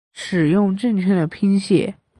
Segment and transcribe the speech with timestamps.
[0.13, 1.93] 使用正确的拼写